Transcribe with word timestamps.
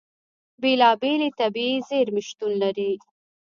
بېلابېلې 0.61 1.29
طبیعي 1.39 1.77
زیرمې 1.89 2.21
شتون 2.27 2.51
لري. 2.63 2.91